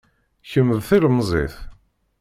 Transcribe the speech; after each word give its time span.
Kemm 0.49 0.69
d 0.77 0.79
tilemẓit 0.87 1.55